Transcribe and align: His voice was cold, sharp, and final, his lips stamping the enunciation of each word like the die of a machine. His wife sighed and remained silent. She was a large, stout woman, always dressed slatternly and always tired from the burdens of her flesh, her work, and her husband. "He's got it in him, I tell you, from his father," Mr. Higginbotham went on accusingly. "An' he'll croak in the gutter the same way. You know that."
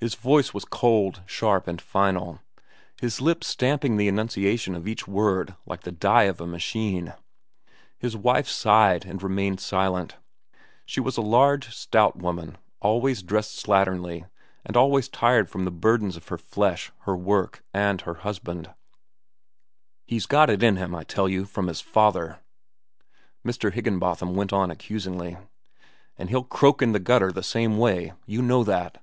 His 0.00 0.14
voice 0.14 0.54
was 0.54 0.64
cold, 0.64 1.22
sharp, 1.26 1.66
and 1.66 1.82
final, 1.82 2.38
his 3.00 3.20
lips 3.20 3.48
stamping 3.48 3.96
the 3.96 4.06
enunciation 4.06 4.76
of 4.76 4.86
each 4.86 5.08
word 5.08 5.56
like 5.66 5.80
the 5.80 5.90
die 5.90 6.22
of 6.24 6.40
a 6.40 6.46
machine. 6.46 7.14
His 7.98 8.16
wife 8.16 8.46
sighed 8.46 9.04
and 9.04 9.20
remained 9.20 9.58
silent. 9.58 10.16
She 10.86 11.00
was 11.00 11.16
a 11.16 11.20
large, 11.20 11.74
stout 11.74 12.14
woman, 12.16 12.58
always 12.80 13.24
dressed 13.24 13.58
slatternly 13.60 14.26
and 14.64 14.76
always 14.76 15.08
tired 15.08 15.50
from 15.50 15.64
the 15.64 15.72
burdens 15.72 16.16
of 16.16 16.28
her 16.28 16.38
flesh, 16.38 16.92
her 17.00 17.16
work, 17.16 17.64
and 17.74 18.02
her 18.02 18.14
husband. 18.22 18.72
"He's 20.06 20.26
got 20.26 20.48
it 20.48 20.62
in 20.62 20.76
him, 20.76 20.94
I 20.94 21.02
tell 21.02 21.28
you, 21.28 21.44
from 21.44 21.66
his 21.66 21.80
father," 21.80 22.38
Mr. 23.44 23.72
Higginbotham 23.72 24.36
went 24.36 24.52
on 24.52 24.70
accusingly. 24.70 25.38
"An' 26.16 26.28
he'll 26.28 26.44
croak 26.44 26.82
in 26.82 26.92
the 26.92 27.00
gutter 27.00 27.32
the 27.32 27.42
same 27.42 27.78
way. 27.78 28.12
You 28.26 28.42
know 28.42 28.62
that." 28.62 29.02